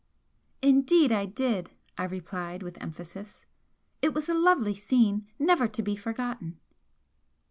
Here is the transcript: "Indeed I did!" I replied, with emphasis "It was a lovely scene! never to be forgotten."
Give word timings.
"Indeed 0.63 1.11
I 1.11 1.25
did!" 1.27 1.69
I 1.95 2.05
replied, 2.05 2.63
with 2.63 2.81
emphasis 2.81 3.45
"It 4.01 4.15
was 4.15 4.27
a 4.29 4.33
lovely 4.33 4.73
scene! 4.73 5.27
never 5.37 5.67
to 5.67 5.83
be 5.83 5.95
forgotten." 5.95 6.59